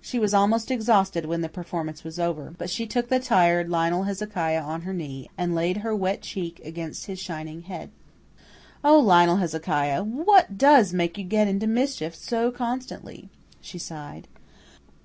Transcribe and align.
She 0.00 0.18
was 0.18 0.34
almost 0.34 0.68
exhausted 0.72 1.26
when 1.26 1.42
the 1.42 1.48
performance 1.48 2.02
was 2.02 2.18
over; 2.18 2.52
but 2.58 2.68
she 2.68 2.88
took 2.88 3.08
the 3.08 3.20
tired 3.20 3.68
Lionel 3.68 4.02
Hezekiah 4.02 4.60
on 4.60 4.80
her 4.80 4.92
knee, 4.92 5.30
and 5.38 5.54
laid 5.54 5.76
her 5.76 5.94
wet 5.94 6.22
cheek 6.22 6.60
against 6.64 7.06
his 7.06 7.20
shining 7.20 7.62
head. 7.62 7.90
"Oh, 8.82 8.98
Lionel 8.98 9.36
Hezekiah, 9.36 10.02
what 10.02 10.58
does 10.58 10.92
make 10.92 11.16
you 11.16 11.22
get 11.22 11.46
into 11.46 11.68
mischief 11.68 12.16
so 12.16 12.50
constantly?" 12.50 13.28
she 13.60 13.78
sighed. 13.78 14.26